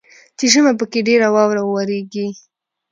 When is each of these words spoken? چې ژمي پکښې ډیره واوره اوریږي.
چې 0.37 0.45
ژمي 0.51 0.73
پکښې 0.79 0.99
ډیره 1.07 1.27
واوره 1.35 1.61
اوریږي. 1.65 2.27